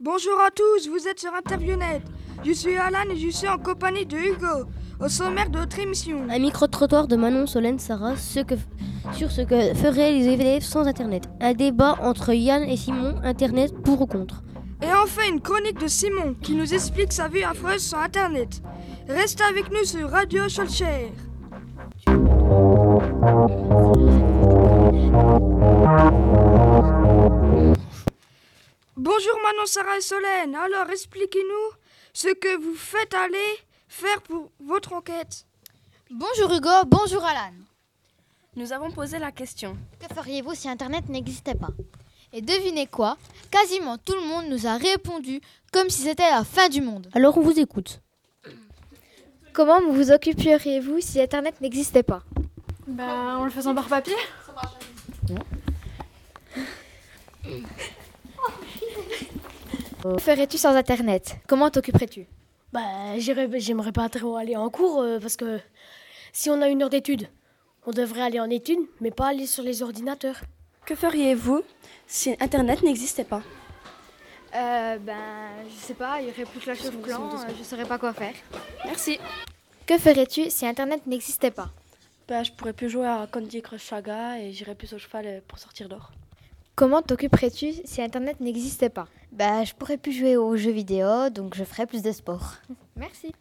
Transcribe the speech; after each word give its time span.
Bonjour 0.00 0.40
à 0.40 0.50
tous, 0.50 0.88
vous 0.88 1.08
êtes 1.08 1.18
sur 1.18 1.32
Interviewnet. 1.34 2.02
Je 2.44 2.52
suis 2.52 2.76
Alan 2.76 3.08
et 3.10 3.16
je 3.16 3.30
suis 3.30 3.48
en 3.48 3.58
compagnie 3.58 4.04
de 4.06 4.16
Hugo, 4.16 4.68
au 5.00 5.08
sommaire 5.08 5.48
de 5.48 5.58
notre 5.58 5.78
émission. 5.78 6.26
Un 6.28 6.38
micro-trottoir 6.38 7.08
de 7.08 7.16
Manon 7.16 7.46
Solène 7.46 7.78
Sarah, 7.78 8.16
ce 8.16 8.40
que 8.40 8.54
sur 9.12 9.30
ce 9.30 9.42
que 9.42 9.74
feraient 9.74 10.12
les 10.12 10.28
élèves 10.28 10.62
sans 10.62 10.86
Internet. 10.86 11.24
Un 11.40 11.54
débat 11.54 11.98
entre 12.02 12.32
Yann 12.32 12.62
et 12.62 12.76
Simon, 12.76 13.14
Internet 13.22 13.72
pour 13.82 14.00
ou 14.00 14.06
contre. 14.06 14.42
Et 14.82 14.92
enfin 14.92 15.22
une 15.30 15.40
chronique 15.40 15.78
de 15.78 15.86
Simon 15.86 16.34
qui 16.42 16.54
nous 16.54 16.74
explique 16.74 17.12
sa 17.12 17.28
vie 17.28 17.44
affreuse 17.44 17.82
sur 17.86 17.98
Internet. 17.98 18.60
Restez 19.08 19.44
avec 19.44 19.70
nous 19.70 19.84
sur 19.84 20.10
Radio 20.10 20.48
Scholcher. 20.48 21.12
Bonjour 28.96 29.38
Manon, 29.42 29.66
Sarah 29.66 29.98
et 29.98 30.00
Solène. 30.00 30.54
Alors 30.54 30.90
expliquez-nous 30.90 31.78
ce 32.12 32.28
que 32.28 32.60
vous 32.60 32.74
faites 32.74 33.14
aller 33.14 33.58
faire 33.88 34.20
pour 34.22 34.50
votre 34.60 34.92
enquête. 34.94 35.46
Bonjour 36.10 36.52
Hugo, 36.52 36.84
bonjour 36.86 37.24
Alan. 37.24 37.61
Nous 38.54 38.72
avons 38.72 38.90
posé 38.90 39.18
la 39.18 39.32
question. 39.32 39.76
Que 39.98 40.14
feriez-vous 40.14 40.54
si 40.54 40.68
Internet 40.68 41.08
n'existait 41.08 41.54
pas? 41.54 41.70
Et 42.34 42.42
devinez 42.42 42.86
quoi? 42.86 43.16
Quasiment 43.50 43.96
tout 43.98 44.12
le 44.14 44.26
monde 44.26 44.46
nous 44.48 44.66
a 44.66 44.76
répondu 44.76 45.40
comme 45.72 45.88
si 45.88 46.02
c'était 46.02 46.30
la 46.30 46.44
fin 46.44 46.68
du 46.68 46.82
monde. 46.82 47.08
Alors 47.14 47.38
on 47.38 47.40
vous 47.40 47.58
écoute. 47.58 48.00
Comment 49.54 49.80
vous 49.90 50.10
occuperiez-vous 50.12 51.00
si 51.00 51.20
Internet 51.20 51.60
n'existait 51.62 52.02
pas? 52.02 52.22
Bah, 52.86 53.36
en 53.38 53.44
le 53.44 53.50
faisant 53.50 53.74
par 53.74 53.88
papier 53.88 54.16
Que 60.02 60.18
ferais-tu 60.18 60.58
sans 60.58 60.74
Internet? 60.74 61.36
Comment 61.46 61.70
t'occuperais-tu? 61.70 62.26
Bah, 62.72 63.18
j'irais- 63.18 63.48
j'aimerais 63.60 63.92
pas 63.92 64.08
trop 64.08 64.36
aller 64.36 64.56
en 64.56 64.68
cours 64.70 65.00
euh, 65.00 65.18
parce 65.20 65.36
que 65.36 65.60
si 66.32 66.50
on 66.50 66.60
a 66.62 66.68
une 66.68 66.82
heure 66.82 66.90
d'études, 66.90 67.28
on 67.86 67.90
devrait 67.90 68.22
aller 68.22 68.40
en 68.40 68.50
études, 68.50 68.80
mais 69.00 69.10
pas 69.10 69.28
aller 69.28 69.46
sur 69.46 69.62
les 69.62 69.82
ordinateurs. 69.82 70.40
Que 70.84 70.94
feriez-vous 70.94 71.62
si 72.06 72.36
Internet 72.40 72.82
n'existait 72.82 73.24
pas? 73.24 73.42
Euh, 74.54 74.98
Ben, 74.98 75.16
je 75.68 75.74
sais 75.86 75.94
pas, 75.94 76.20
il 76.20 76.28
y 76.28 76.30
aurait 76.30 76.44
plus 76.44 76.60
Clash 76.60 76.84
of 76.84 77.00
Clans, 77.02 77.34
euh, 77.34 77.52
je 77.58 77.62
saurais 77.62 77.86
pas 77.86 77.98
quoi 77.98 78.12
faire. 78.12 78.34
Merci. 78.84 79.18
Que 79.86 79.98
ferais-tu 79.98 80.50
si 80.50 80.66
Internet 80.66 81.06
n'existait 81.06 81.50
pas? 81.50 81.70
Bah, 82.28 82.42
je 82.42 82.52
pourrais 82.52 82.72
plus 82.72 82.90
jouer 82.90 83.06
à 83.06 83.26
Candy 83.30 83.62
Crush 83.62 83.84
Saga 83.84 84.38
et 84.38 84.52
j'irais 84.52 84.74
plus 84.74 84.92
au 84.92 84.98
cheval 84.98 85.42
pour 85.48 85.58
sortir 85.58 85.88
dehors. 85.88 86.12
Comment 86.74 87.02
t'occuperais-tu 87.02 87.72
si 87.84 88.00
Internet 88.00 88.40
n'existait 88.40 88.88
pas? 88.88 89.06
Bah, 89.30 89.64
je 89.64 89.74
pourrais 89.74 89.96
plus 89.96 90.12
jouer 90.12 90.36
aux 90.36 90.56
jeux 90.56 90.70
vidéo, 90.70 91.30
donc 91.30 91.54
je 91.54 91.64
ferais 91.64 91.86
plus 91.86 92.02
de 92.02 92.12
sport. 92.12 92.54
Merci. 92.96 93.32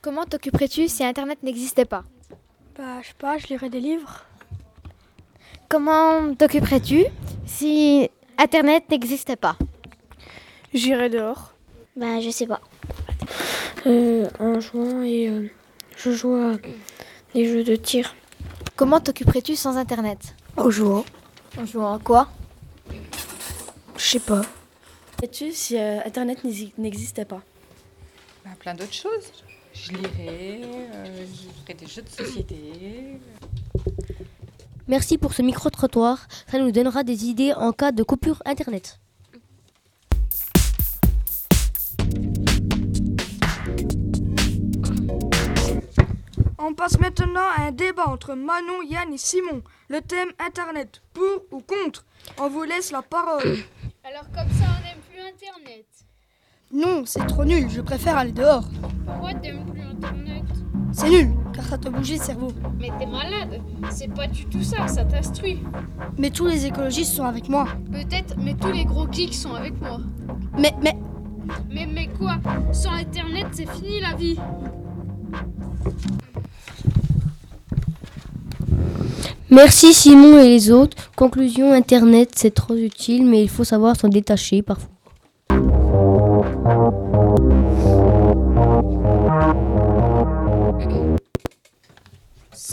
Comment 0.00 0.24
t'occuperais-tu 0.24 0.88
si 0.88 1.04
Internet 1.04 1.42
n'existait 1.42 1.84
pas? 1.84 2.04
Bah, 2.76 3.00
je 3.02 3.08
sais 3.08 3.14
pas, 3.18 3.38
je 3.38 3.46
lirais 3.48 3.70
des 3.70 3.80
livres. 3.80 4.24
Comment 5.68 6.34
t'occuperais-tu 6.34 7.04
si 7.46 8.10
Internet 8.38 8.84
n'existait 8.90 9.36
pas? 9.36 9.56
J'irai 10.74 11.08
dehors. 11.10 11.52
Bah, 11.96 12.20
je 12.20 12.30
sais 12.30 12.46
pas. 12.46 12.60
Euh, 13.86 14.28
en 14.38 14.60
jouant 14.60 15.02
et 15.02 15.28
euh, 15.28 15.48
je 15.96 16.12
joue 16.12 16.34
à 16.34 16.56
des 17.34 17.46
jeux 17.46 17.64
de 17.64 17.76
tir. 17.76 18.14
Comment 18.76 19.00
t'occuperais-tu 19.00 19.56
sans 19.56 19.76
Internet? 19.76 20.34
En 20.56 20.70
jouant, 20.70 21.04
En 21.58 21.66
jouant 21.66 21.94
à 21.94 21.98
quoi? 21.98 22.28
Je 23.96 24.02
sais 24.02 24.20
pas. 24.20 24.42
Et-tu 25.22 25.52
si 25.52 25.78
euh, 25.78 26.00
Internet 26.04 26.42
n'exi- 26.44 26.72
n'existait 26.78 27.24
pas? 27.24 27.42
Bah, 28.44 28.50
plein 28.58 28.74
d'autres 28.74 28.92
choses. 28.94 29.32
Je 29.74 29.92
lirai, 29.92 30.62
euh, 30.64 31.26
je 31.26 31.62
ferai 31.62 31.74
des 31.74 31.86
jeux 31.86 32.02
de 32.02 32.08
société. 32.08 33.18
Merci 34.86 35.16
pour 35.16 35.32
ce 35.32 35.42
micro-trottoir. 35.42 36.26
Ça 36.46 36.58
nous 36.58 36.72
donnera 36.72 37.04
des 37.04 37.26
idées 37.26 37.52
en 37.54 37.72
cas 37.72 37.92
de 37.92 38.02
coupure 38.02 38.42
Internet. 38.44 38.98
On 46.58 46.74
passe 46.74 46.98
maintenant 46.98 47.48
à 47.56 47.62
un 47.62 47.72
débat 47.72 48.08
entre 48.08 48.34
Manon, 48.34 48.82
Yann 48.82 49.12
et 49.12 49.18
Simon. 49.18 49.62
Le 49.88 50.00
thème 50.00 50.30
Internet, 50.38 51.02
pour 51.12 51.42
ou 51.50 51.60
contre? 51.60 52.04
On 52.38 52.48
vous 52.48 52.62
laisse 52.62 52.92
la 52.92 53.02
parole. 53.02 53.42
Alors 54.04 54.24
comme 54.34 54.50
ça, 54.50 54.66
on 54.78 54.82
n'aime 54.82 55.00
plus 55.10 55.20
Internet. 55.20 55.86
Non, 56.74 57.02
c'est 57.04 57.26
trop 57.26 57.44
nul, 57.44 57.68
je 57.68 57.82
préfère 57.82 58.16
aller 58.16 58.32
dehors. 58.32 58.64
Pourquoi 59.04 59.34
t'aimes 59.34 59.64
plus 59.66 59.82
Internet? 59.82 60.44
C'est 60.92 61.10
nul, 61.10 61.34
car 61.52 61.66
ça 61.66 61.76
te 61.76 61.90
bouge 61.90 62.10
le 62.12 62.16
cerveau. 62.16 62.48
Mais 62.80 62.90
t'es 62.98 63.04
malade. 63.04 63.60
C'est 63.90 64.12
pas 64.12 64.26
du 64.26 64.46
tout 64.46 64.62
ça, 64.62 64.88
ça 64.88 65.04
t'instruit. 65.04 65.58
Mais 66.16 66.30
tous 66.30 66.46
les 66.46 66.64
écologistes 66.64 67.12
sont 67.12 67.24
avec 67.24 67.48
moi. 67.50 67.66
Peut-être, 67.90 68.36
mais 68.38 68.54
tous 68.54 68.72
les 68.72 68.86
gros 68.86 69.06
geeks 69.10 69.34
sont 69.34 69.52
avec 69.52 69.78
moi. 69.82 70.00
Mais, 70.58 70.72
mais, 70.82 70.96
Mais, 71.70 71.86
mais 71.86 72.08
quoi? 72.18 72.36
Sans 72.72 72.92
Internet, 72.92 73.48
c'est 73.52 73.68
fini 73.68 74.00
la 74.00 74.14
vie. 74.14 74.38
Merci 79.50 79.92
Simon 79.92 80.38
et 80.38 80.48
les 80.48 80.70
autres. 80.70 80.96
Conclusion 81.16 81.72
Internet, 81.74 82.30
c'est 82.34 82.54
trop 82.54 82.76
utile, 82.76 83.26
mais 83.26 83.42
il 83.42 83.50
faut 83.50 83.64
savoir 83.64 83.96
s'en 83.96 84.08
détacher 84.08 84.62
parfois. 84.62 84.91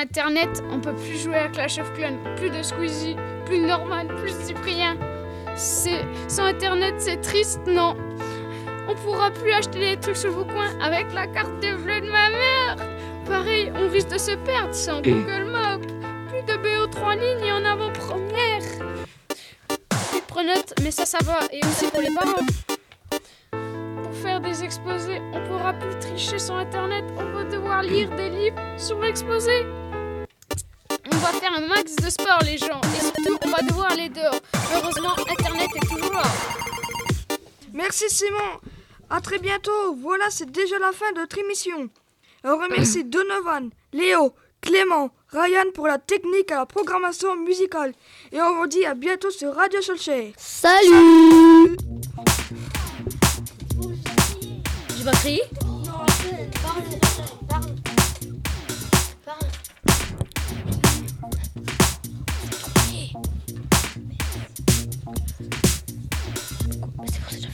Internet, 0.00 0.62
on 0.70 0.80
peut 0.80 0.94
plus 0.94 1.18
jouer 1.18 1.36
à 1.36 1.48
Clash 1.48 1.78
of 1.78 1.92
Clans, 1.92 2.16
plus 2.36 2.48
de 2.48 2.62
Squeezie, 2.62 3.16
plus 3.44 3.58
Norman, 3.58 4.06
plus 4.06 4.32
Cyprien. 4.46 4.96
C'est 5.56 6.06
sans 6.26 6.44
Internet, 6.44 6.94
c'est 6.96 7.20
triste, 7.20 7.60
non? 7.66 7.94
On 8.88 8.94
pourra 8.94 9.30
plus 9.30 9.52
acheter 9.52 9.78
des 9.78 9.96
trucs 9.98 10.16
sur 10.16 10.30
vos 10.30 10.46
coins 10.46 10.72
avec 10.82 11.12
la 11.12 11.26
carte 11.26 11.52
de 11.60 11.76
bleu 11.76 12.00
de 12.00 12.10
ma 12.10 12.30
mère. 12.30 12.76
Pareil, 13.26 13.70
on 13.76 13.90
risque 13.90 14.08
de 14.08 14.16
se 14.16 14.30
perdre 14.36 14.74
sans 14.74 15.02
Google 15.02 15.44
Maps. 15.50 15.78
Plus 16.30 16.42
de 16.46 16.54
BO3 16.54 17.18
lignes 17.18 17.52
en 17.52 17.64
avant-première. 17.66 18.62
Plus 19.68 20.22
prenote, 20.26 20.72
mais 20.82 20.92
ça, 20.92 21.04
ça 21.04 21.18
va. 21.22 21.40
Et 21.52 21.60
aussi 21.66 21.90
pour 21.90 22.00
les 22.00 22.14
parents. 22.14 22.46
Exposés, 24.70 25.20
on 25.32 25.44
pourra 25.48 25.72
plus 25.72 25.98
tricher 25.98 26.38
sur 26.38 26.54
Internet. 26.54 27.04
On 27.18 27.32
va 27.32 27.42
devoir 27.42 27.82
lire 27.82 28.08
des 28.14 28.30
livres 28.30 28.56
sur 28.78 29.00
l'exposé. 29.00 29.66
On 31.12 31.16
va 31.16 31.32
faire 31.40 31.52
un 31.56 31.66
max 31.66 31.96
de 31.96 32.08
sport, 32.08 32.38
les 32.44 32.56
gens. 32.56 32.80
Et 32.96 33.00
surtout, 33.00 33.36
on 33.44 33.48
va 33.48 33.62
devoir 33.62 33.90
aller 33.90 34.08
dehors. 34.08 34.40
Heureusement, 34.72 35.16
Internet 35.28 35.70
est 35.74 35.88
toujours 35.88 36.12
là. 36.12 36.22
Merci 37.72 38.04
Simon. 38.10 38.60
À 39.10 39.20
très 39.20 39.38
bientôt. 39.40 39.96
Voilà, 40.00 40.26
c'est 40.30 40.52
déjà 40.52 40.78
la 40.78 40.92
fin 40.92 41.10
de 41.14 41.18
notre 41.18 41.38
émission. 41.38 41.90
On 42.44 42.56
remercie 42.56 43.02
Donovan, 43.06 43.70
Léo, 43.92 44.32
Clément, 44.60 45.10
Ryan 45.32 45.72
pour 45.74 45.88
la 45.88 45.98
technique 45.98 46.52
et 46.52 46.54
la 46.54 46.66
programmation 46.66 47.34
musicale. 47.34 47.92
Et 48.30 48.40
on 48.40 48.60
vous 48.60 48.68
dit 48.68 48.86
à 48.86 48.94
bientôt 48.94 49.32
sur 49.32 49.52
Radio 49.52 49.82
Solcher. 49.82 50.32
Salut 50.36 51.76
j'ai 55.00 55.06
pas 55.06 55.12
créé 55.12 55.40
Non, 55.64 55.82
parle, 55.82 56.06
parle, 57.48 57.74
parle. 59.24 59.46
C'est 66.76 66.80
pour 66.96 67.08
ça 67.08 67.18
que 67.30 67.36
je 67.36 67.40
fais. 67.40 67.48